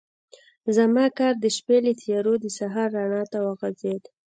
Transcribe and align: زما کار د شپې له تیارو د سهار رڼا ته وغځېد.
زما 0.75 1.05
کار 1.17 1.33
د 1.43 1.45
شپې 1.55 1.77
له 1.85 1.91
تیارو 2.01 2.33
د 2.43 2.45
سهار 2.57 2.87
رڼا 2.97 3.23
ته 3.31 3.37
وغځېد. 3.45 4.03